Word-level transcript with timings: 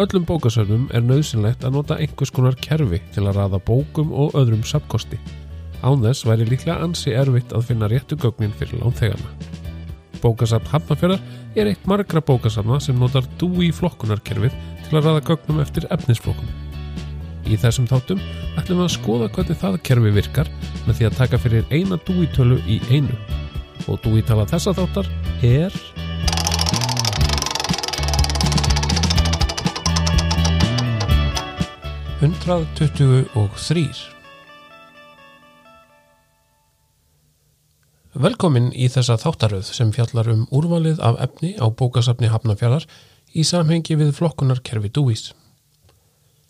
öllum 0.00 0.24
bókasöfnum 0.26 0.86
er 0.94 1.04
nöðsynlegt 1.04 1.64
að 1.66 1.74
nota 1.76 1.96
einhvers 2.00 2.32
konar 2.34 2.56
kerfi 2.62 2.98
til 3.14 3.26
að 3.26 3.38
raða 3.40 3.60
bókum 3.66 4.12
og 4.14 4.36
öðrum 4.38 4.64
sapkosti. 4.66 5.18
Án 5.84 6.02
þess 6.04 6.24
væri 6.26 6.46
líklega 6.48 6.78
ansi 6.84 7.12
erfitt 7.14 7.52
að 7.54 7.68
finna 7.70 7.88
réttu 7.92 8.16
gögnin 8.18 8.54
fyrir 8.56 8.80
lánþegana. 8.80 9.34
Bókasafn 10.22 10.70
Hafnarfjörðar 10.72 11.20
er 11.56 11.70
eitt 11.70 11.84
margra 11.86 12.22
bókasafna 12.24 12.78
sem 12.82 12.96
notar 12.98 13.26
DUI 13.40 13.68
flokkunarkerfið 13.76 14.56
til 14.86 14.96
að 14.96 15.10
raða 15.10 15.26
gögnum 15.28 15.60
eftir 15.64 15.86
efnisflokkum. 15.94 16.48
Í 17.46 17.58
þessum 17.60 17.86
þáttum 17.90 18.22
ætlum 18.58 18.80
við 18.80 18.86
að 18.88 18.94
skoða 18.96 19.30
hvernig 19.36 19.60
það 19.60 19.78
kerfi 19.86 20.14
virkar 20.16 20.50
með 20.86 20.98
því 20.98 21.10
að 21.10 21.20
taka 21.20 21.42
fyrir 21.44 21.68
eina 21.70 22.00
DUI 22.08 22.26
tölu 22.34 22.58
í 22.66 22.80
einu. 22.90 23.20
Og 23.86 24.00
DUI 24.02 24.24
tala 24.26 24.48
þessa 24.50 24.74
þáttar 24.74 25.12
er... 25.46 25.80
Hundrað 32.16 32.62
tuttugu 32.78 33.18
og 33.36 33.58
þrýr. 33.60 33.98
Velkomin 38.16 38.70
í 38.72 38.86
þessa 38.88 39.18
þáttaröð 39.20 39.66
sem 39.76 39.90
fjallar 39.92 40.30
um 40.32 40.46
úrvalið 40.48 41.02
af 41.04 41.18
efni 41.26 41.50
á 41.60 41.68
bókasafni 41.68 42.30
Hafnafjörðar 42.32 42.86
í 43.36 43.44
samhengi 43.44 43.98
við 44.00 44.14
flokkunarkerfi 44.16 44.88
DUIs. 44.96 45.26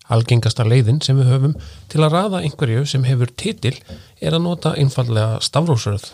Algengasta 0.06 0.62
leiðin 0.62 1.02
sem 1.02 1.18
við 1.18 1.32
höfum 1.32 1.58
til 1.90 2.04
að 2.06 2.14
raða 2.14 2.44
einhverju 2.46 2.86
sem 2.86 3.02
hefur 3.10 3.34
titil 3.34 3.74
er 4.22 4.38
að 4.38 4.46
nota 4.46 4.76
einfallega 4.78 5.42
stafrósröð. 5.42 6.12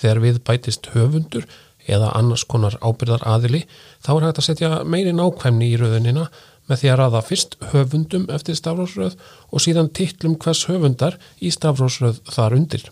Þegar 0.00 0.24
við 0.24 0.40
bætist 0.48 0.88
höfundur 0.96 1.44
eða 1.84 2.14
annars 2.16 2.48
konar 2.48 2.80
ábyrðar 2.80 3.28
aðili 3.28 3.66
þá 4.00 4.14
er 4.16 4.26
hægt 4.30 4.40
að 4.40 4.48
setja 4.48 4.74
meiri 4.88 5.12
nákvæmni 5.12 5.74
í 5.74 5.76
röðunina 5.76 6.30
með 6.68 6.80
því 6.80 6.90
að 6.90 7.00
raða 7.00 7.22
fyrst 7.28 7.56
höfundum 7.72 8.26
eftir 8.32 8.58
stafrósröð 8.58 9.16
og 9.50 9.64
síðan 9.64 9.90
titlum 9.96 10.36
hvers 10.40 10.64
höfundar 10.70 11.18
í 11.40 11.52
stafrósröð 11.52 12.22
þar 12.32 12.56
undir. 12.58 12.86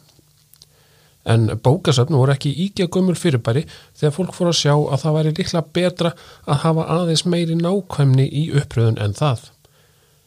En 1.23 1.47
bókasöfn 1.63 2.17
voru 2.19 2.35
ekki 2.35 2.51
íkja 2.65 2.89
gömul 2.91 3.15
fyrirbæri 3.19 3.63
þegar 3.99 4.15
fólk 4.17 4.33
fór 4.35 4.51
að 4.51 4.59
sjá 4.59 4.73
að 4.75 5.03
það 5.05 5.17
væri 5.17 5.35
líkla 5.39 5.65
betra 5.79 6.15
að 6.47 6.63
hafa 6.65 6.87
aðeins 6.97 7.25
meiri 7.25 7.59
nákvæmni 7.59 8.27
í 8.27 8.49
uppröðun 8.59 8.99
en 9.03 9.15
það. 9.19 9.45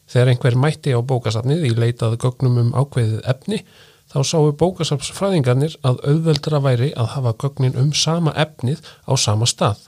Þegar 0.06 0.30
einhver 0.32 0.56
mætti 0.62 0.94
á 0.96 1.00
bókasafnið 1.02 1.66
í 1.68 1.74
leitað 1.76 2.16
gögnum 2.22 2.60
um 2.62 2.72
ákveðið 2.72 3.20
efni, 3.28 3.60
þá 4.06 4.18
sáu 4.24 4.52
bókasafsfræðingarnir 4.62 5.76
að 5.84 6.00
auðveldra 6.06 6.62
væri 6.64 6.92
að 6.96 7.12
hafa 7.16 7.34
gögnin 7.42 7.76
um 7.76 7.92
sama 7.92 8.32
efnið 8.32 8.80
á 9.04 9.12
sama 9.20 9.48
stað. 9.50 9.82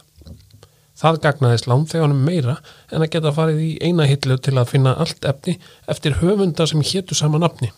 Það 0.98 1.18
gagnaðist 1.24 1.68
lánþeganum 1.70 2.22
meira 2.26 2.56
en 2.90 3.04
að 3.04 3.12
geta 3.12 3.34
farið 3.34 3.60
í 3.62 3.72
eina 3.86 4.06
hillu 4.08 4.38
til 4.42 4.56
að 4.58 4.72
finna 4.72 4.96
allt 4.98 5.28
efni 5.30 5.58
eftir 5.86 6.16
höfunda 6.22 6.66
sem 6.66 6.82
héttu 6.82 7.14
sama 7.14 7.38
nafni. 7.38 7.70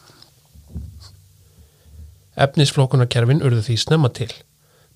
Efnisflokkunarkerfin 2.40 3.42
urðu 3.44 3.66
því 3.66 3.76
snemma 3.82 4.08
til. 4.16 4.30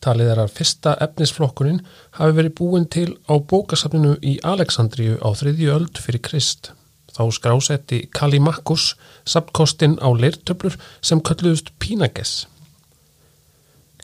Talið 0.04 0.30
er 0.32 0.40
að 0.40 0.54
fyrsta 0.56 0.94
efnisflokkunin 1.04 1.82
hafi 2.16 2.36
verið 2.38 2.56
búin 2.60 2.88
til 2.88 3.10
á 3.28 3.36
bókasafninu 3.36 4.16
í 4.24 4.38
Aleksandriju 4.44 5.20
á 5.20 5.28
þriðju 5.36 5.76
öld 5.76 6.00
fyrir 6.00 6.24
Krist. 6.24 6.72
Þá 7.14 7.28
skrásetti 7.36 8.00
Kalimakkus 8.16 8.94
sapkostin 9.28 9.98
á 10.00 10.08
leirtöflur 10.16 10.76
sem 11.04 11.20
kölluðust 11.20 11.74
Pínages. 11.78 12.46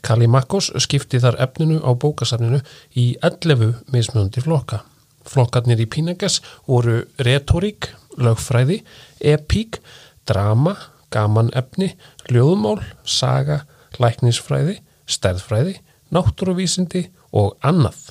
Kalimakkus 0.01 0.71
skipti 0.81 1.19
þar 1.21 1.37
efninu 1.45 1.81
á 1.85 1.91
bókasafninu 1.93 2.61
í 2.97 3.11
11 3.21 3.83
mismjöndi 3.93 4.41
flokka. 4.41 4.81
Flokkarnir 5.29 5.83
í 5.83 5.85
Pínages 5.85 6.39
voru 6.65 7.03
retorík, 7.21 7.91
lögfræði, 8.17 8.79
epík, 9.21 9.77
drama, 10.25 10.73
gaman 11.13 11.51
efni, 11.57 11.91
ljóðmál, 12.31 12.79
saga, 13.05 13.61
læknisfræði, 14.01 14.79
stærðfræði, 15.05 15.77
náttúruvísindi 16.11 17.05
og 17.37 17.53
annað. 17.61 18.09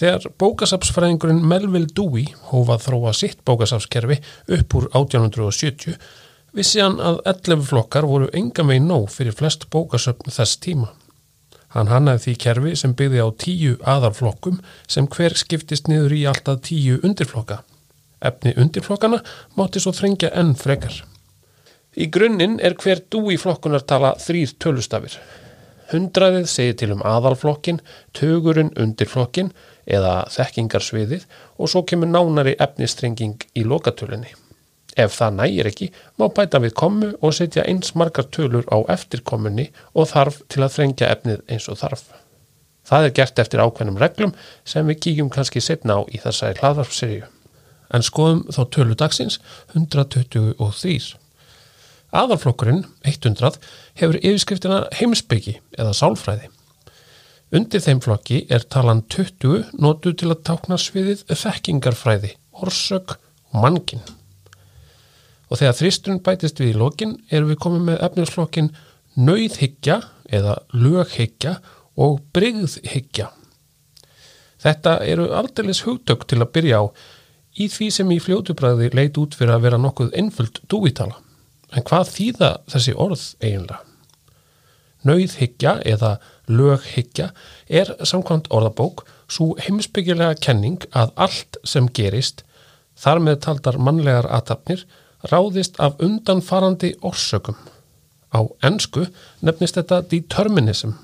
Þegar 0.00 0.30
bókasafsfræðingurinn 0.40 1.44
Melville 1.44 1.90
Dewey 1.92 2.30
hófað 2.48 2.86
þróa 2.86 3.12
sitt 3.16 3.42
bókasafskerfi 3.44 4.16
upp 4.56 4.76
úr 4.78 4.86
1870 4.96 5.98
vissi 6.56 6.80
hann 6.82 6.98
að 6.98 7.20
11 7.30 7.66
flokkar 7.68 8.06
voru 8.08 8.30
enga 8.36 8.64
megin 8.66 8.88
nóg 8.90 9.10
fyrir 9.14 9.36
flest 9.36 9.68
bókasöfn 9.70 10.32
þess 10.34 10.58
tíma. 10.64 10.90
Hann 11.74 11.90
hannaði 11.90 12.24
því 12.24 12.34
kerfi 12.44 12.72
sem 12.78 12.94
byggði 12.98 13.22
á 13.22 13.28
tíu 13.38 13.76
aðarflokkum 13.92 14.58
sem 14.90 15.06
hver 15.06 15.36
skiptist 15.38 15.86
niður 15.90 16.16
í 16.16 16.24
alltaf 16.26 16.64
tíu 16.66 16.98
undirflokka. 17.06 17.60
Efni 18.20 18.56
undirflokkana 18.58 19.20
mátti 19.56 19.82
svo 19.82 19.94
þrengja 19.94 20.32
enn 20.36 20.56
frekar. 20.58 20.96
Í 21.94 22.10
grunninn 22.10 22.58
er 22.62 22.74
hver 22.78 23.04
Dewey 23.10 23.38
flokkunartala 23.38 24.16
þrýr 24.22 24.56
tölustafir. 24.62 25.16
Hundraðið 25.90 26.46
segir 26.50 26.76
til 26.78 26.92
um 26.94 27.00
aðalflokkin, 27.06 27.80
tögurinn 28.14 28.70
undirflokkin 28.78 29.50
eða 29.90 30.20
þekkingarsviðið 30.30 31.26
og 31.58 31.70
svo 31.70 31.82
kemur 31.82 32.10
nánari 32.10 32.54
efnistrenging 32.62 33.42
í 33.58 33.66
lokatölunni. 33.66 34.30
Ef 34.98 35.14
það 35.14 35.36
nægir 35.38 35.68
ekki, 35.70 35.90
má 36.18 36.26
bæta 36.34 36.58
við 36.62 36.74
komu 36.78 37.12
og 37.20 37.34
setja 37.36 37.66
eins 37.68 37.94
margar 37.94 38.26
tölur 38.34 38.66
á 38.66 38.78
eftirkomunni 38.90 39.68
og 39.94 40.10
þarf 40.10 40.40
til 40.50 40.64
að 40.64 40.74
þrengja 40.76 41.10
efnið 41.14 41.44
eins 41.46 41.68
og 41.70 41.78
þarf. 41.82 42.04
Það 42.90 43.06
er 43.06 43.16
gert 43.20 43.38
eftir 43.38 43.62
ákveðnum 43.62 44.00
reglum 44.02 44.34
sem 44.66 44.86
við 44.90 45.00
kíkjum 45.04 45.30
kannski 45.30 45.62
setna 45.62 46.00
á 46.00 46.00
í 46.10 46.18
þessari 46.18 46.58
hlaðvarpseríu. 46.58 47.28
En 47.94 48.06
skoðum 48.06 48.44
þá 48.50 48.62
tölu 48.74 48.96
dagsins 48.98 49.38
123. 49.74 51.16
Aðalflokkurinn, 52.10 52.84
100, 53.06 53.58
hefur 54.00 54.18
yfirskriftina 54.18 54.80
heimsbyggi 54.98 55.60
eða 55.78 55.94
sálfræði. 55.94 56.50
Undir 57.54 57.82
þeim 57.82 58.02
flokki 58.02 58.44
er 58.50 58.66
talan 58.70 59.04
20 59.10 59.74
notu 59.82 60.12
til 60.14 60.30
að 60.30 60.42
tákna 60.46 60.78
sviðið 60.78 61.24
þekkingarfræði, 61.30 62.36
orsök 62.62 63.16
og 63.50 63.62
mankin. 63.62 64.02
Og 65.50 65.58
þegar 65.58 65.76
þristurinn 65.80 66.22
bætist 66.22 66.62
við 66.62 66.72
í 66.72 66.78
lokin 66.78 67.16
erum 67.30 67.50
við 67.50 67.60
komið 67.64 67.86
með 67.88 68.02
efninsflokkin 68.06 68.72
nöyðhyggja 69.18 69.98
eða 70.30 70.56
löghyggja 70.72 71.56
og 72.00 72.20
brygðhyggja. 72.34 73.30
Þetta 74.60 74.98
eru 75.08 75.30
aldeilis 75.34 75.82
hugtök 75.86 76.26
til 76.28 76.40
að 76.40 76.52
byrja 76.54 76.82
á 76.82 76.84
í 77.58 77.66
því 77.72 77.90
sem 77.94 78.10
í 78.14 78.20
fljótubræði 78.22 78.90
leit 78.94 79.18
út 79.18 79.34
fyrir 79.36 79.56
að 79.56 79.66
vera 79.66 79.80
nokkuð 79.80 80.14
einföld 80.20 80.60
dúvítala. 80.70 81.16
En 81.74 81.86
hvað 81.86 82.12
þýða 82.14 82.50
þessi 82.70 82.94
orð 82.98 83.24
eiginlega? 83.40 83.80
Nauðhyggja 85.06 85.78
eða 85.88 86.10
löghyggja 86.50 87.30
er 87.72 87.94
samkvæmt 88.04 88.50
orðabók 88.52 89.06
svo 89.30 89.54
heimsbyggilega 89.62 90.36
kenning 90.44 90.82
að 90.92 91.14
allt 91.16 91.56
sem 91.64 91.86
gerist, 91.88 92.42
þar 93.00 93.22
með 93.24 93.38
taldar 93.46 93.78
mannlegar 93.80 94.28
aðtapnir, 94.28 94.82
ráðist 95.28 95.76
af 95.80 96.00
undanfarandi 96.00 96.94
orsökum. 97.02 97.56
Á 98.30 98.40
ennsku 98.62 99.06
nefnist 99.42 99.76
þetta 99.76 100.02
determinism. 100.10 100.94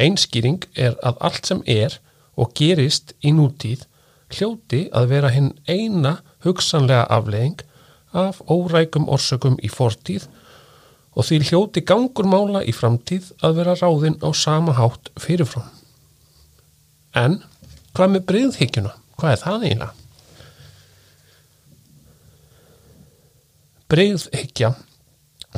Einskýring 0.00 0.62
er 0.76 0.96
að 1.02 1.18
allt 1.20 1.46
sem 1.46 1.62
er 1.66 1.98
og 2.38 2.54
gerist 2.56 3.12
í 3.20 3.32
nútíð 3.36 3.84
hljóti 4.32 4.86
að 4.96 5.10
vera 5.12 5.32
hinn 5.32 5.52
eina 5.68 6.18
hugsanlega 6.44 7.04
aflegging 7.12 7.60
af 8.12 8.40
órækum 8.48 9.08
orsökum 9.12 9.58
í 9.60 9.68
fortíð 9.72 10.28
og 11.12 11.28
því 11.28 11.40
hljóti 11.50 11.84
gangur 11.84 12.28
mála 12.28 12.62
í 12.64 12.72
framtíð 12.72 13.32
að 13.44 13.58
vera 13.60 13.76
ráðinn 13.76 14.20
á 14.24 14.28
sama 14.32 14.76
hátt 14.78 15.12
fyrirfram. 15.20 15.68
En 17.12 17.42
hvað 17.92 18.14
með 18.14 18.28
breyðhyggjuna? 18.30 18.94
Hvað 19.20 19.34
er 19.34 19.42
það 19.42 19.66
eiginlega? 19.66 20.01
Breyðhyggja, 23.92 24.72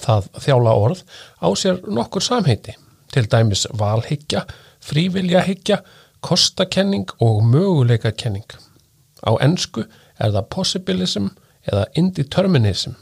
það 0.02 0.28
þjála 0.42 0.72
orð, 0.74 1.04
á 1.38 1.48
sér 1.54 1.78
nokkur 1.86 2.24
samheiti, 2.24 2.74
til 3.14 3.28
dæmis 3.30 3.62
valhyggja, 3.78 4.42
fríviljahyggja, 4.82 5.78
kostakenning 6.24 7.12
og 7.22 7.44
möguleikakenning. 7.46 8.48
Á 9.22 9.38
ennsku 9.44 9.84
er 10.18 10.34
það 10.34 10.50
possibilism 10.50 11.30
eða 11.68 11.86
indeterminism. 12.00 12.96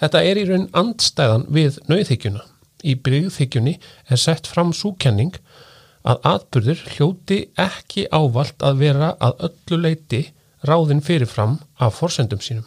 Þetta 0.00 0.22
er 0.26 0.40
í 0.40 0.46
raun 0.48 0.68
andstæðan 0.76 1.48
við 1.54 1.80
nauðhyggjuna. 1.90 2.44
Í 2.82 2.94
bryggþyggjunni 2.98 3.76
er 4.10 4.18
sett 4.18 4.48
fram 4.50 4.72
súkenning 4.74 5.36
að 6.02 6.22
atbyrður 6.32 6.84
hljóti 6.94 7.38
ekki 7.60 8.08
ávalt 8.10 8.62
að 8.66 8.80
vera 8.82 9.12
að 9.22 9.46
öllu 9.48 9.80
leiti 9.84 10.22
ráðin 10.66 11.02
fyrirfram 11.04 11.60
af 11.78 11.98
forsendum 12.00 12.42
sínum. 12.42 12.66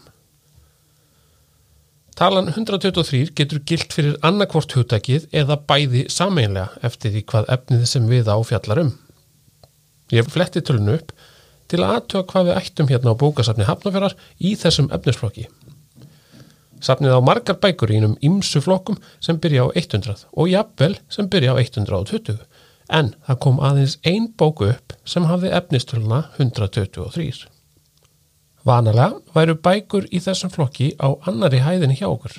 Talan 2.15 2.47
123 2.47 3.33
getur 3.35 3.59
gilt 3.67 3.91
fyrir 3.91 4.13
annarkvort 4.23 4.71
hugtakið 4.71 5.25
eða 5.35 5.57
bæði 5.67 6.05
sameinlega 6.07 6.79
eftir 6.87 7.11
því 7.11 7.23
hvað 7.27 7.49
efnið 7.55 7.81
sem 7.91 8.05
við 8.07 8.29
á 8.31 8.39
fjallar 8.39 8.79
um. 8.85 8.91
Ég 10.15 10.29
fletti 10.31 10.61
tölunu 10.63 10.93
upp 10.95 11.11
til 11.67 11.81
að 11.81 11.97
aðtöga 11.97 12.29
hvað 12.29 12.47
við 12.47 12.59
ættum 12.61 12.87
hérna 12.87 13.11
á 13.11 13.19
bókasafni 13.19 13.67
Hafnafjörðar 13.67 14.15
í 14.39 14.53
þessum 14.61 14.87
efnisflokki. 14.95 15.49
Safnið 16.79 17.17
á 17.19 17.27
margar 17.27 17.59
bækur 17.59 17.91
í 17.91 17.97
einum 17.99 18.15
ymsu 18.23 18.61
flokkum 18.63 19.01
sem 19.19 19.41
byrja 19.43 19.65
á 19.67 19.75
100 19.75 20.23
og 20.31 20.51
jafnvel 20.53 20.95
sem 21.11 21.27
byrja 21.27 21.51
á 21.51 21.59
120 21.59 22.39
en 22.95 23.11
það 23.27 23.41
kom 23.43 23.59
aðeins 23.59 23.97
ein 24.07 24.31
bóku 24.39 24.69
upp 24.71 24.95
sem 25.03 25.27
hafði 25.27 25.51
efnistöluna 25.59 26.29
123. 26.37 27.49
Vanalega 28.65 29.19
væru 29.35 29.53
bækur 29.61 30.07
í 30.09 30.17
þessum 30.25 30.49
flokki 30.49 30.87
á 30.97 31.13
annari 31.29 31.59
hæðinni 31.61 31.99
hjá 31.99 32.07
okkur. 32.09 32.33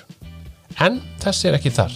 En 0.82 0.99
þessi 1.23 1.52
er 1.52 1.58
ekki 1.61 1.70
þar. 1.70 1.94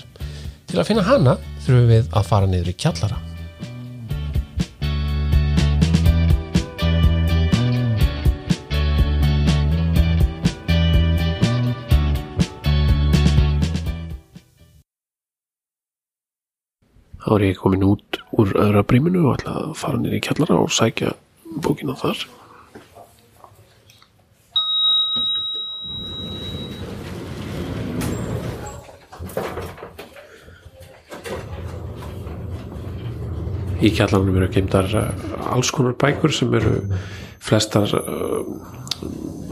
Til 0.71 0.79
að 0.79 0.87
finna 0.87 1.03
hana 1.03 1.35
þurfum 1.65 1.91
við 1.91 2.15
að 2.15 2.29
fara 2.31 2.47
niður 2.47 2.71
í 2.71 2.77
kjallara. 2.79 3.19
Þá 17.21 17.33
er 17.35 17.49
ég 17.51 17.59
komin 17.59 17.89
út 17.91 18.23
úr 18.39 18.55
öðra 18.55 18.87
bríminu 18.87 19.27
og 19.27 19.41
ætla 19.41 19.59
að 19.67 19.75
fara 19.83 19.99
niður 19.99 20.21
í 20.23 20.29
kjallara 20.29 20.63
og 20.63 20.71
sækja 20.79 21.17
bókina 21.67 21.99
þar. 21.99 22.23
Í 33.81 33.89
kjallarnum 33.97 34.37
eru 34.37 34.51
geimdar 34.53 34.91
alls 35.49 35.71
konar 35.73 35.95
bækur 36.01 36.33
sem 36.37 36.53
eru 36.59 36.75
flestar 37.41 37.89
uh, 37.97 38.41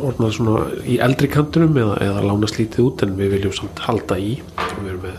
orðnað 0.05 0.35
svona 0.37 0.65
í 0.85 0.99
eldri 1.01 1.31
kantunum 1.33 1.77
eða, 1.81 1.97
eða 2.05 2.25
lána 2.27 2.51
slítið 2.51 2.85
út 2.85 3.05
en 3.07 3.15
við 3.17 3.39
viljum 3.39 3.55
samt 3.57 3.81
halda 3.87 4.19
í. 4.21 4.35
Og 4.61 4.83
við 4.83 4.91
erum 4.93 5.07
með 5.07 5.17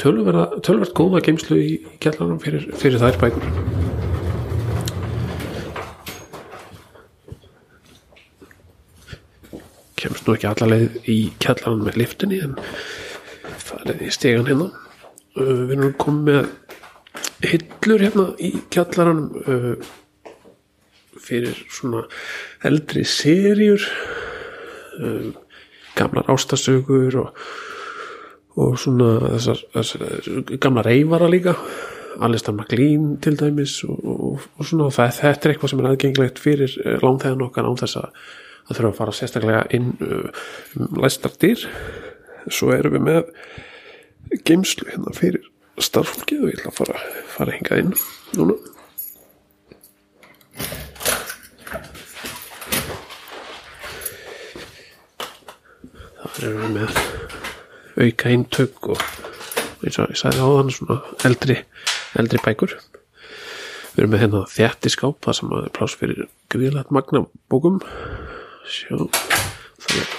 tölverð 0.00 0.94
góða 0.96 1.22
geimslu 1.26 1.58
í 1.60 1.74
kjallarnum 2.02 2.40
fyrir, 2.42 2.70
fyrir 2.80 3.02
þær 3.04 3.20
bækur. 3.20 3.44
Kemst 10.00 10.26
nú 10.26 10.34
ekki 10.36 10.48
allarleið 10.50 11.00
í 11.12 11.20
kjallarnum 11.42 11.84
með 11.86 12.00
liftinni 12.00 12.40
en 12.48 12.56
farið 13.60 14.06
í 14.08 14.12
stegan 14.14 14.48
hérna. 14.48 14.72
Uh, 15.36 15.66
við 15.68 15.76
erum 15.76 15.98
komið 16.00 16.30
með 16.32 16.54
hillur 17.44 18.00
hérna 18.00 18.26
í 18.40 18.52
kjallaranum 18.72 19.26
uh, 19.44 19.74
fyrir 21.26 21.58
svona 21.72 22.04
eldri 22.64 23.04
serjur 23.08 23.82
um, 25.00 25.34
gamlar 25.96 26.30
ástasögur 26.32 27.18
og, 27.20 27.44
og 28.56 28.78
svona 28.80 29.36
þessar, 29.36 29.62
þessar 29.74 30.56
gamla 30.62 30.84
reyfara 30.86 31.28
líka 31.32 31.56
Alistair 32.24 32.56
MacLean 32.56 33.16
til 33.20 33.36
dæmis 33.36 33.82
og, 33.84 34.00
og, 34.00 34.48
og 34.56 34.68
svona 34.68 34.88
það, 34.94 35.14
þetta 35.20 35.48
er 35.48 35.52
eitthvað 35.54 35.72
sem 35.72 35.82
er 35.82 35.88
aðgengilegt 35.90 36.40
fyrir 36.40 36.76
lánþegan 37.04 37.46
okkar 37.48 37.68
án 37.68 37.80
þess 37.82 38.00
að 38.00 38.20
það 38.66 38.78
þurfa 38.78 38.90
að 38.92 39.00
fara 39.00 39.16
sérstaklega 39.18 39.64
inn 39.76 39.92
um 40.00 41.02
læstardyr 41.02 41.66
svo 42.46 42.72
erum 42.74 42.96
við 42.96 43.04
með 43.06 44.40
geimslu 44.46 44.88
hérna 44.90 45.12
fyrir 45.16 45.44
starffólkið 45.82 46.42
og 46.42 46.50
ég 46.50 46.58
ætla 46.60 46.72
að 46.72 46.78
fara, 46.78 47.00
fara 47.34 47.52
að 47.52 47.56
hinga 47.58 47.78
inn 47.82 47.92
núna. 48.38 48.56
Það 56.26 56.42
erum 56.46 56.60
við 56.62 56.74
með 56.76 57.00
auka 57.96 58.32
eintök 58.32 58.90
og 58.92 59.04
eins 59.84 59.98
og 60.00 60.12
ég 60.12 60.20
sagði 60.20 60.44
á 60.44 60.48
þann 60.56 60.74
svona 60.74 60.98
eldri, 61.28 61.56
eldri 62.20 62.42
bækur. 62.44 62.76
Við 63.94 64.02
erum 64.02 64.12
með 64.12 64.22
hérna 64.24 64.44
þjættiskáp 64.52 65.20
það 65.24 65.38
sem 65.40 65.56
er 65.60 65.72
pláss 65.76 65.96
fyrir 66.00 66.28
gríðlegt 66.52 66.92
magna 66.92 67.24
bókum. 67.52 67.80
Sjá 68.68 68.96
þannig 68.96 70.14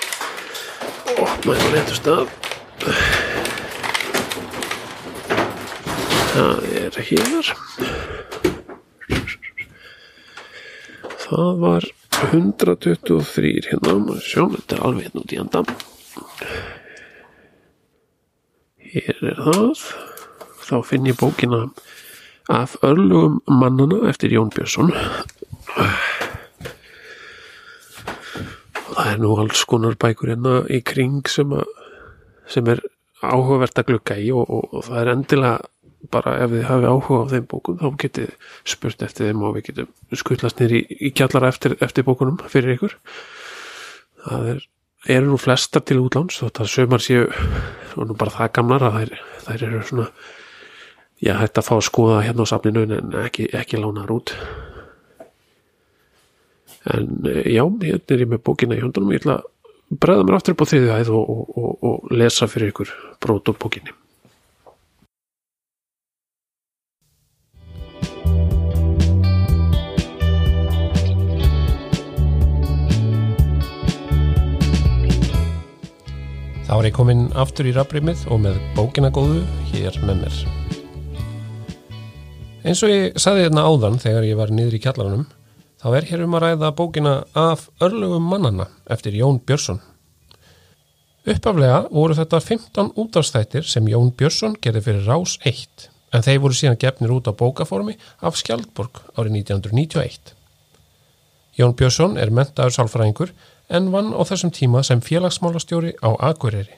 að 1.14 1.24
opna 1.28 1.58
hérna 1.58 1.74
réttu 1.76 1.98
stað 1.98 3.17
það 6.38 6.72
er 6.84 7.02
hér. 7.10 7.52
Það 11.28 11.62
var 11.66 11.92
123 12.32 13.54
hérna. 13.68 14.00
Sjá, 14.24 14.44
þetta 14.56 14.78
er 14.78 14.88
alveg 14.88 15.10
hérna 15.10 15.26
út 15.26 15.36
í 15.36 15.42
andan 15.44 15.78
hér 18.94 19.24
er 19.32 19.42
það. 19.42 19.84
Þá 20.68 20.76
finn 20.86 21.08
ég 21.08 21.18
bókina 21.20 21.68
af 22.52 22.76
örlugum 22.86 23.40
mannana 23.48 24.08
eftir 24.10 24.34
Jón 24.36 24.52
Björnsson. 24.56 24.92
Það 28.88 29.10
er 29.14 29.20
nú 29.22 29.34
alls 29.40 29.64
konar 29.70 29.98
bækur 30.00 30.34
hérna 30.34 30.60
í 30.74 30.82
kring 30.84 31.28
sem, 31.30 31.52
að, 31.54 31.68
sem 32.50 32.68
er 32.72 32.82
áhugavert 33.22 33.80
að 33.80 33.92
glukka 33.92 34.18
í 34.20 34.32
og, 34.34 34.48
og, 34.48 34.72
og 34.74 34.88
það 34.88 35.02
er 35.02 35.14
endilega 35.14 35.56
bara 36.12 36.38
ef 36.44 36.54
þið 36.54 36.64
hafi 36.68 36.88
áhuga 36.90 37.20
á 37.24 37.32
þeim 37.34 37.46
bókum 37.52 37.78
þá 37.82 37.88
getið 38.04 38.32
spurt 38.68 39.04
eftir 39.06 39.30
þeim 39.30 39.44
og 39.44 39.58
við 39.58 39.68
getum 39.70 39.90
skutlast 40.22 40.62
nýri 40.62 40.82
í, 40.84 40.98
í 41.08 41.12
kjallara 41.16 41.52
eftir, 41.52 41.76
eftir 41.84 42.08
bókunum 42.08 42.40
fyrir 42.52 42.76
ykkur. 42.78 42.96
Það 44.24 44.50
er, 44.54 44.64
eru 45.18 45.32
nú 45.32 45.42
flestar 45.42 45.84
til 45.88 46.00
útláns 46.04 46.40
þótt 46.42 46.64
að 46.64 46.72
sömar 46.74 47.04
séu 47.04 47.28
og 47.28 48.08
nú 48.08 48.18
bara 48.18 48.36
það 48.36 48.54
gamlar 48.60 48.88
að 48.88 48.98
þær, 48.98 49.14
þær 49.48 49.68
eru 49.70 49.84
svona 49.90 50.08
já, 51.24 51.36
hægt 51.42 51.62
að 51.62 51.70
fá 51.70 51.76
að 51.78 51.86
skoða 51.90 52.24
hérna 52.26 52.48
á 52.48 52.52
safninu 52.54 52.88
en 52.88 53.20
ekki, 53.26 53.52
ekki 53.58 53.82
lánaður 53.82 54.18
út. 54.20 54.34
En 56.88 57.14
já, 57.26 57.64
hérna 57.64 58.18
er 58.18 58.26
ég 58.26 58.34
með 58.34 58.44
bókina 58.48 58.78
í 58.78 58.84
hundunum 58.84 59.16
ég 59.16 59.24
ætla 59.24 59.42
að 59.42 59.54
bregða 60.04 60.28
mér 60.28 60.40
aftur 60.40 60.56
upp 60.56 60.68
á 60.68 60.70
þriðið 60.72 60.92
hæð 60.96 61.16
og, 61.16 61.32
og, 61.32 61.48
og, 61.62 61.72
og 61.88 62.12
lesa 62.16 62.50
fyrir 62.52 62.74
ykkur 62.74 62.92
brót 63.24 63.54
og 63.54 63.60
bókinni 63.62 63.96
Þá 76.78 76.84
er 76.84 76.92
ég 76.92 76.94
komin 76.94 77.22
aftur 77.42 77.66
í 77.66 77.72
rafrýmið 77.74 78.20
og 78.30 78.42
með 78.44 78.58
bókina 78.78 79.10
góðu 79.10 79.40
hér 79.72 79.96
með 80.06 80.20
mér. 80.20 80.36
Eins 82.70 82.84
og 82.86 82.92
ég 82.94 83.18
saði 83.18 83.48
hérna 83.48 83.64
áðan 83.66 83.98
þegar 84.04 84.28
ég 84.28 84.38
var 84.38 84.54
niður 84.54 84.76
í 84.78 84.82
kjallarunum, 84.84 85.24
þá 85.82 85.88
er 85.98 86.08
hér 86.12 86.22
um 86.28 86.38
að 86.38 86.44
ræða 86.44 86.70
bókina 86.78 87.16
af 87.34 87.64
örlugum 87.82 88.30
mannana 88.30 88.70
eftir 88.94 89.18
Jón 89.18 89.42
Björnsson. 89.42 89.82
Uppaflega 91.26 91.82
voru 91.90 92.20
þetta 92.22 92.44
15 92.46 92.94
útafstættir 92.94 93.66
sem 93.66 93.90
Jón 93.90 94.14
Björnsson 94.14 94.54
gerði 94.62 94.86
fyrir 94.92 95.10
Rás 95.10 95.40
1, 95.50 95.90
en 96.14 96.30
þeir 96.30 96.44
voru 96.46 96.62
síðan 96.62 96.78
gefnir 96.86 97.18
út 97.18 97.26
á 97.26 97.34
bókaformi 97.34 97.98
af 98.22 98.38
Skjaldborg 98.38 99.02
árið 99.18 99.42
1991. 99.50 100.36
Jón 101.58 101.74
Björnsson 101.74 102.22
er 102.22 102.30
mentaður 102.30 102.78
sálfræðingur 102.78 103.34
en 103.70 103.92
vann 103.92 104.14
á 104.16 104.22
þessum 104.28 104.52
tíma 104.56 104.84
sem 104.84 105.02
félagsmálastjóri 105.04 105.96
á 106.00 106.10
Akureyri. 106.30 106.78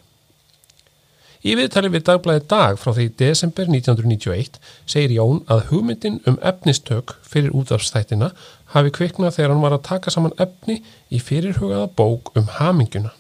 Í 1.39 1.53
viðtali 1.55 1.87
við 1.93 2.03
dagblæði 2.09 2.41
dag 2.51 2.79
frá 2.81 2.91
því 2.91 3.05
desember 3.21 3.69
1991 3.71 4.57
segir 4.83 5.13
Jón 5.15 5.39
að 5.47 5.69
hugmyndin 5.69 6.17
um 6.27 6.35
efnistök 6.43 7.13
fyrir 7.23 7.55
útafstættina 7.55 8.33
hafi 8.73 8.91
kviknað 8.97 9.37
þegar 9.37 9.53
hann 9.53 9.63
var 9.63 9.77
að 9.77 9.85
taka 9.87 10.11
saman 10.11 10.35
efni 10.35 10.81
í 11.07 11.21
fyrirhugaða 11.23 11.87
bók 11.95 12.33
um 12.35 12.51
haminguna. 12.57 13.13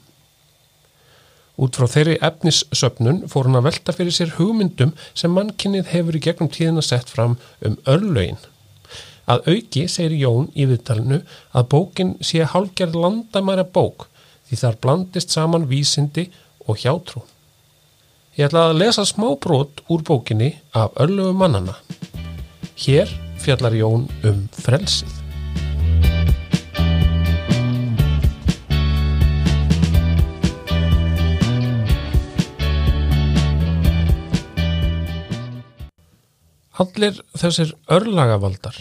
Út 1.59 1.79
frá 1.79 1.87
þeirri 1.91 2.19
efnissöpnun 2.23 3.23
fór 3.31 3.47
hann 3.47 3.59
að 3.59 3.69
velta 3.69 3.95
fyrir 3.95 4.15
sér 4.15 4.35
hugmyndum 4.35 4.91
sem 5.13 5.31
mannkinnið 5.35 5.93
hefur 5.93 6.19
í 6.19 6.23
gegnum 6.27 6.51
tíðina 6.51 6.83
sett 6.83 7.11
fram 7.11 7.37
um 7.63 7.79
örlögin. 7.87 8.39
Að 9.29 9.45
auki 9.51 9.83
segir 9.85 10.15
Jón 10.17 10.47
í 10.57 10.65
viðtalinu 10.65 11.19
að 11.53 11.67
bókin 11.69 12.15
sé 12.25 12.41
hálfgerð 12.49 12.95
landamæra 12.97 13.65
bók 13.77 14.07
því 14.49 14.57
þar 14.63 14.79
blandist 14.81 15.35
saman 15.35 15.67
vísindi 15.69 16.25
og 16.65 16.81
hjátrú. 16.81 17.21
Ég 18.39 18.49
ætla 18.49 18.69
að 18.71 18.79
lesa 18.81 19.05
smá 19.05 19.29
brot 19.37 19.83
úr 19.85 20.01
bókinni 20.01 20.55
af 20.73 20.97
örlögu 20.97 21.37
mannana. 21.37 21.77
Hér 22.73 23.11
fjallar 23.37 23.77
Jón 23.77 24.09
um 24.25 24.45
frelsið. 24.65 25.13
Allir 36.79 37.19
þessir 37.37 37.75
örlagavaldar 37.91 38.77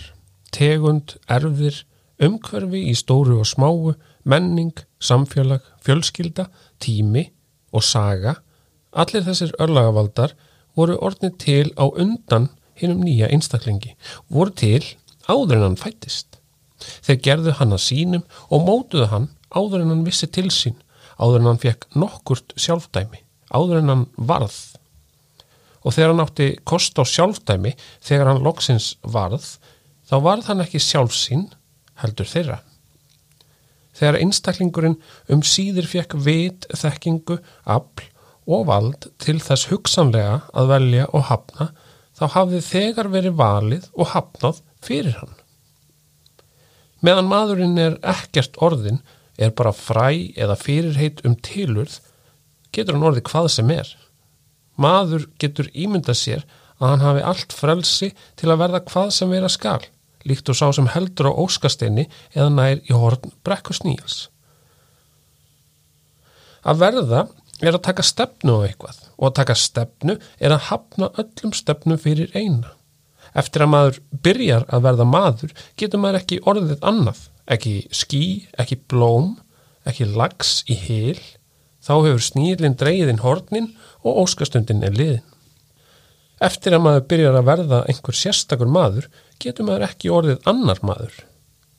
tegund, 0.55 1.17
erfðir, 1.29 1.85
Umhverfi 2.19 2.81
í 2.91 2.95
stóru 2.99 3.37
og 3.39 3.47
smáu, 3.47 3.93
menning, 4.27 4.75
samfélag, 4.99 5.63
fjölskylda, 5.87 6.49
tími 6.83 7.29
og 7.71 7.85
saga, 7.87 8.41
allir 8.91 9.23
þessir 9.23 9.53
örlagavaldar 9.63 10.35
voru 10.75 10.97
orðnið 10.99 11.37
til 11.39 11.69
á 11.79 11.87
undan 11.87 12.49
hinnum 12.79 13.05
nýja 13.07 13.31
einstaklingi, 13.31 13.95
voru 14.31 14.55
til 14.55 14.83
áður 15.29 15.59
en 15.59 15.67
hann 15.69 15.79
fættist. 15.79 16.41
Þeir 17.07 17.23
gerðu 17.27 17.55
hann 17.59 17.75
að 17.75 17.85
sínum 17.87 18.27
og 18.51 18.67
mótuðu 18.67 19.09
hann 19.13 19.31
áður 19.55 19.85
en 19.85 19.95
hann 19.95 20.05
vissi 20.07 20.29
til 20.31 20.49
sín, 20.55 20.77
áður 21.19 21.43
en 21.43 21.51
hann 21.53 21.63
fekk 21.63 21.89
nokkurt 21.99 22.55
sjálfdæmi, 22.59 23.23
áður 23.55 23.83
en 23.83 23.95
hann 23.95 24.07
varð. 24.17 24.59
Og 25.87 25.95
þegar 25.95 26.13
hann 26.13 26.25
átti 26.27 26.49
kost 26.69 26.99
á 26.99 27.05
sjálfdæmi, 27.07 27.75
þegar 28.05 28.33
hann 28.33 28.45
loksins 28.45 28.97
varð, 29.03 29.47
þá 30.09 30.17
varð 30.25 30.49
hann 30.51 30.65
ekki 30.65 30.81
sjálfsín, 30.83 31.49
heldur 32.01 32.29
þeirra. 32.29 32.63
Þegar 33.99 34.21
einstaklingurinn 34.23 34.97
um 35.33 35.43
síður 35.43 35.89
fekk 35.91 36.15
vit, 36.23 36.69
þekkingu, 36.71 37.41
afl 37.67 38.07
og 38.49 38.65
vald 38.71 39.11
til 39.21 39.37
þess 39.45 39.69
hugsanlega 39.73 40.41
að 40.57 40.71
velja 40.73 41.09
og 41.13 41.27
hafna, 41.29 41.73
þá 42.17 42.25
hafði 42.35 42.63
þegar 42.65 43.11
verið 43.13 43.37
valið 43.39 43.89
og 43.95 44.13
hafnað 44.15 44.63
fyrir 44.83 45.19
hann. 45.19 45.35
Meðan 47.05 47.29
maðurinn 47.31 47.79
er 47.79 47.99
ekkert 48.03 48.57
orðin, 48.65 49.03
er 49.39 49.53
bara 49.55 49.75
fræ 49.75 50.33
eða 50.35 50.57
fyrirheit 50.59 51.21
um 51.27 51.37
tilurð, 51.47 52.01
getur 52.75 52.97
hann 52.97 53.07
orðið 53.07 53.29
hvað 53.29 53.51
sem 53.55 53.71
er. 53.75 53.93
Maður 54.79 55.29
getur 55.43 55.71
ímyndað 55.75 56.19
sér 56.19 56.43
að 56.79 56.89
hann 56.93 57.05
hafi 57.05 57.23
allt 57.27 57.55
frelsi 57.55 58.11
til 58.39 58.51
að 58.51 58.61
verða 58.65 58.83
hvað 58.89 59.15
sem 59.15 59.31
vera 59.31 59.51
skal, 59.51 59.83
líkt 60.29 60.51
og 60.53 60.59
sá 60.59 60.69
sem 60.75 60.89
heldur 60.93 61.31
á 61.31 61.39
óskasteini 61.45 62.07
eða 62.35 62.49
nær 62.55 62.83
í 62.85 62.95
horn 62.97 63.33
brekkusnýjals. 63.47 64.29
Að 66.69 66.83
verða 66.83 67.27
er 67.63 67.75
að 67.75 67.85
taka 67.89 68.05
stefnu 68.07 68.59
á 68.61 68.67
eitthvað 68.67 69.01
og 69.17 69.31
að 69.31 69.37
taka 69.41 69.57
stefnu 69.59 70.19
er 70.39 70.55
að 70.55 70.67
hafna 70.69 71.11
öllum 71.19 71.55
stefnu 71.57 71.99
fyrir 72.01 72.31
eina. 72.37 72.75
Eftir 73.37 73.65
að 73.65 73.73
maður 73.75 73.99
byrjar 74.25 74.65
að 74.73 74.85
verða 74.87 75.07
maður 75.09 75.57
getur 75.79 76.03
maður 76.03 76.21
ekki 76.23 76.41
orðið 76.49 76.87
annað, 76.91 77.21
ekki 77.51 77.75
skí, 77.95 78.23
ekki 78.59 78.79
blóm, 78.91 79.35
ekki 79.89 80.09
lags 80.09 80.63
í 80.69 80.77
hil, 80.79 81.19
þá 81.85 81.95
hefur 82.07 82.25
snýlinn 82.25 82.77
dreyðin 82.79 83.23
hornin 83.25 83.73
og 84.05 84.25
óskastundin 84.25 84.85
er 84.87 84.97
liðin. 84.97 85.27
Eftir 86.39 86.77
að 86.77 86.85
maður 86.85 87.07
byrjar 87.11 87.37
að 87.41 87.49
verða 87.49 87.79
einhver 87.91 88.15
sérstakur 88.17 88.71
maður 88.71 89.09
getur 89.43 89.69
maður 89.69 89.89
ekki 89.89 90.13
orðið 90.13 90.49
annar 90.51 90.81
maður. 90.87 91.15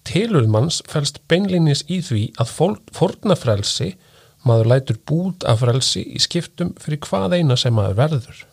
Tilurðmanns 0.10 0.82
fælst 0.90 1.20
beinlinis 1.30 1.84
í 1.92 2.00
því 2.06 2.24
að 2.42 2.54
fornafrelsi 2.96 3.94
maður 4.48 4.72
lætur 4.74 5.00
bút 5.10 5.46
af 5.48 5.62
frelsi 5.64 6.06
í 6.16 6.22
skiptum 6.24 6.74
fyrir 6.80 7.02
hvað 7.06 7.40
eina 7.40 7.58
sem 7.60 7.76
maður 7.76 8.00
verður. 8.00 8.44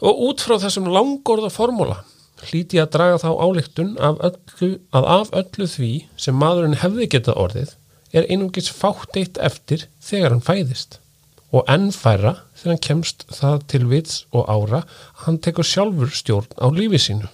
Og 0.00 0.24
út 0.30 0.42
frá 0.42 0.56
þessum 0.60 0.88
langorða 0.90 1.52
formúla 1.52 2.00
hlíti 2.48 2.80
að 2.80 2.92
draga 2.94 3.18
þá 3.20 3.30
álíktun 3.36 3.92
af 4.00 4.20
öllu, 4.30 4.70
að 4.96 5.08
af 5.16 5.32
öllu 5.36 5.68
því 5.68 5.92
sem 6.16 6.38
maðurinn 6.40 6.80
hefði 6.80 7.08
getað 7.14 7.40
orðið 7.44 7.74
er 8.16 8.26
einungis 8.32 8.70
fátt 8.72 9.16
eitt 9.20 9.38
eftir 9.38 9.86
þegar 10.02 10.34
hann 10.34 10.44
fæðist 10.44 10.98
og 11.50 11.66
ennfæra 11.70 12.36
þegar 12.54 12.72
hann 12.72 12.82
kemst 12.86 13.24
það 13.34 13.62
til 13.72 13.86
vits 13.90 14.24
og 14.30 14.48
ára 14.48 14.82
að 14.84 15.24
hann 15.24 15.38
tekur 15.44 15.66
sjálfur 15.66 16.12
stjórn 16.14 16.58
á 16.62 16.66
lífi 16.70 17.00
sínu. 17.02 17.30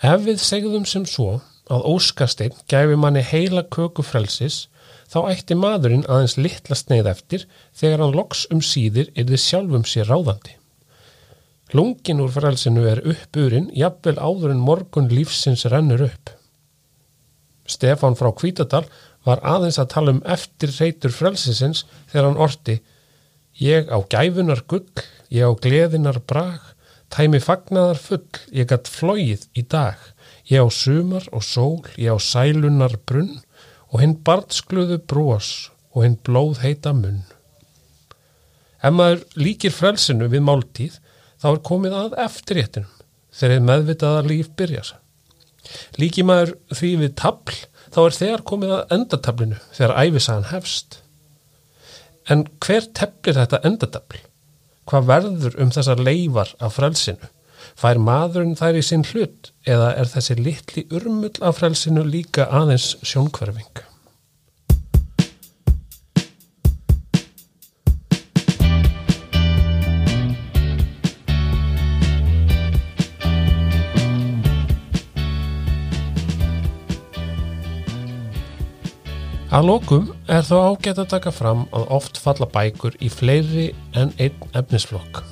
Ef 0.00 0.22
við 0.26 0.38
segðum 0.40 0.86
sem 0.88 1.06
svo 1.06 1.40
að 1.70 1.86
óskasteinn 1.90 2.54
gæfi 2.70 2.96
manni 2.98 3.22
heila 3.26 3.64
köku 3.76 4.04
frelsis 4.06 4.68
þá 5.10 5.18
ætti 5.32 5.58
maðurinn 5.58 6.06
aðeins 6.06 6.38
litla 6.38 6.78
sneið 6.78 7.10
eftir 7.12 7.46
þegar 7.76 8.04
hann 8.04 8.16
loks 8.16 8.46
um 8.54 8.62
síðir 8.62 9.10
er 9.14 9.26
þið 9.30 9.42
sjálfum 9.44 9.86
sér 9.86 10.10
ráðandi. 10.10 10.56
Lungin 11.74 12.22
úr 12.22 12.32
frelsinu 12.34 12.82
er 12.90 13.02
uppurinn, 13.06 13.68
jafnvel 13.74 14.16
áður 14.18 14.54
en 14.54 14.62
morgun 14.62 15.10
lífsins 15.10 15.66
rennur 15.70 16.02
upp. 16.08 16.32
Stefán 17.70 18.16
frá 18.18 18.32
Kvítadal 18.34 18.86
var 19.26 19.42
aðeins 19.46 19.78
að 19.78 19.92
tala 19.92 20.14
um 20.16 20.24
eftir 20.26 20.72
reytur 20.78 21.14
frelsisins 21.14 21.84
þegar 22.10 22.30
hann 22.30 22.40
orti 22.42 22.80
Ég 23.60 23.90
á 23.92 23.98
gæfunar 24.08 24.62
gull, 24.64 24.88
ég 25.28 25.44
á 25.44 25.52
gleðinar 25.52 26.22
brag, 26.24 26.62
tæmi 27.12 27.42
fagnaðar 27.44 27.98
full, 28.00 28.24
ég 28.56 28.70
gætt 28.70 28.88
flóið 28.88 29.44
í 29.52 29.66
dag, 29.68 29.98
ég 30.48 30.64
á 30.64 30.68
sumar 30.72 31.26
og 31.28 31.44
sól, 31.44 31.82
ég 32.00 32.08
á 32.08 32.16
sælunar 32.16 32.96
brunn 33.04 33.42
og 33.92 34.00
hinn 34.00 34.16
barnskluðu 34.24 34.96
brós 35.04 35.68
og 35.92 36.06
hinn 36.06 36.16
blóð 36.24 36.62
heita 36.64 36.94
munn. 36.96 37.26
Ef 38.80 38.96
maður 38.96 39.26
líkir 39.36 39.74
frelsinu 39.76 40.30
við 40.32 40.46
máltíð, 40.46 40.96
þá 41.36 41.46
er 41.52 41.62
komið 41.68 41.98
að 41.98 42.16
eftirréttinum 42.24 42.96
þegar 43.36 43.66
meðvitaða 43.68 44.24
líf 44.24 44.48
byrjar. 44.56 44.94
Líki 46.00 46.24
maður 46.24 46.56
því 46.72 46.94
við 47.04 47.14
tabl, 47.20 47.60
þá 47.92 48.00
er 48.06 48.16
þegar 48.22 48.46
komið 48.48 48.74
að 48.78 48.96
endatablinu 48.96 49.60
þegar 49.76 49.96
æfisagan 50.00 50.48
hefst. 50.54 51.02
En 52.28 52.44
hver 52.60 52.88
teflir 52.96 53.38
þetta 53.38 53.62
endatabl? 53.66 54.20
Hvað 54.90 55.06
verður 55.08 55.60
um 55.62 55.70
þessar 55.72 56.02
leifar 56.02 56.50
af 56.60 56.76
frelsinu? 56.76 57.30
Fær 57.78 58.00
maðurinn 58.00 58.56
þær 58.58 58.80
í 58.80 58.82
sinn 58.84 59.04
hlut 59.12 59.52
eða 59.68 59.92
er 60.00 60.08
þessi 60.10 60.36
litli 60.40 60.86
urmull 60.90 61.36
af 61.44 61.60
frelsinu 61.60 62.04
líka 62.04 62.48
aðeins 62.48 62.94
sjónkverfing? 63.06 63.84
Að 79.50 79.64
lókum 79.66 80.04
er 80.30 80.44
þó 80.46 80.60
ágætt 80.62 81.00
að 81.02 81.08
taka 81.10 81.30
fram 81.34 81.64
að 81.74 81.88
oft 81.96 82.18
falla 82.22 82.46
bækur 82.46 82.94
í 83.02 83.08
fleiri 83.10 83.64
en 83.98 84.12
einn 84.22 84.44
efnisflokk. 84.54 85.24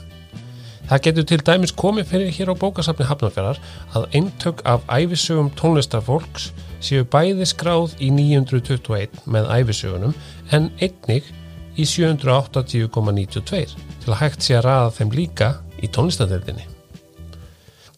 Það 0.89 1.03
getur 1.05 1.27
til 1.31 1.39
dæmis 1.47 1.73
komið 1.79 2.09
fyrir 2.11 2.33
hér 2.35 2.51
á 2.51 2.55
bókasafni 2.59 3.07
Hafnarfjörðar 3.07 3.61
að 3.95 4.09
eintök 4.19 4.65
af 4.67 4.83
æfisögum 4.91 5.53
tónlistarfólks 5.55 6.49
séu 6.83 7.07
bæði 7.07 7.47
skráð 7.47 7.95
í 8.03 8.11
921 8.17 9.23
með 9.31 9.53
æfisögunum 9.61 10.19
en 10.51 10.69
einnig 10.83 11.31
í 11.79 11.87
780,92 11.87 13.79
til 14.03 14.11
að 14.11 14.21
hægt 14.25 14.43
sé 14.43 14.59
að 14.59 14.67
raða 14.67 14.93
þeim 14.99 15.15
líka 15.15 15.55
í 15.79 15.95
tónlistardeldinni. 15.95 16.67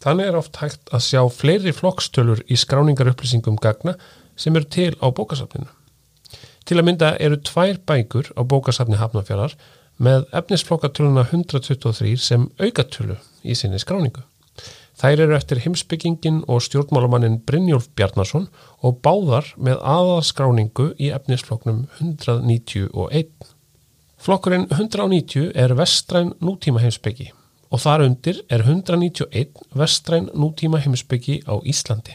Þannig 0.04 0.28
er 0.28 0.40
oft 0.44 0.60
hægt 0.60 0.92
að 0.92 1.06
sjá 1.08 1.24
fleiri 1.32 1.72
flokkstölur 1.72 2.44
í 2.44 2.60
skráningarupplýsingum 2.60 3.56
gagna 3.56 3.96
sem 4.36 4.52
eru 4.52 4.68
til 4.68 4.92
á 5.00 5.08
bókasafninu. 5.08 5.79
Til 6.70 6.78
að 6.78 6.86
mynda 6.86 7.06
eru 7.18 7.34
tvær 7.42 7.80
bækur 7.82 8.28
á 8.38 8.46
bókasafni 8.46 8.94
Hafnarfjörðar 9.00 9.56
með 9.98 10.28
efnisflokkatöluna 10.38 11.24
123 11.26 12.12
sem 12.22 12.44
aukatölu 12.62 13.16
í 13.42 13.56
sinni 13.58 13.80
skráningu. 13.82 14.22
Þær 15.00 15.24
eru 15.24 15.34
eftir 15.34 15.58
heimsbyggingin 15.64 16.44
og 16.46 16.62
stjórnmálumannin 16.62 17.40
Brynjólf 17.42 17.88
Bjarnason 17.98 18.46
og 18.86 19.00
báðar 19.02 19.50
með 19.58 19.82
aðaskráningu 19.82 20.92
í 20.94 21.10
efnisflokknum 21.10 21.88
191. 21.98 23.34
Flokkurinn 24.22 24.70
190 24.70 25.50
er 25.58 25.74
vestræn 25.74 26.36
nútíma 26.38 26.84
heimsbyggi 26.86 27.32
og 27.74 27.82
þar 27.82 28.06
undir 28.06 28.44
er 28.46 28.62
191 28.62 29.58
vestræn 29.74 30.30
nútíma 30.38 30.78
heimsbyggi 30.86 31.42
á 31.50 31.58
Íslandi. 31.66 32.14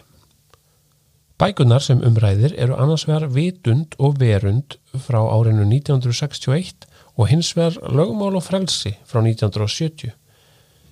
Bækunar 1.35 1.83
sem 1.83 1.99
umræðir 2.07 2.53
eru 2.63 2.77
annars 2.79 3.03
vegar 3.09 3.27
vitund 3.35 3.97
og 3.99 4.21
verund 4.21 4.77
frá 5.03 5.19
árinu 5.19 5.65
1961 5.67 6.87
og 7.17 7.27
hins 7.27 7.51
vegar 7.57 7.75
lögmál 7.91 8.39
og 8.39 8.45
frelsi 8.45 8.93
frá 9.03 9.19
1970. 9.19 10.15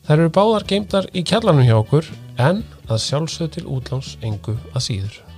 Þær 0.04 0.18
eru 0.20 0.34
báðar 0.36 0.68
geimtar 0.68 1.08
í 1.16 1.24
kjallanum 1.24 1.64
hjá 1.64 1.78
okkur 1.80 2.10
en 2.36 2.66
að 2.90 3.06
sjálfsög 3.06 3.56
til 3.56 3.70
útláns 3.72 4.18
engu 4.20 4.58
að 4.74 4.84
síður. 4.90 5.33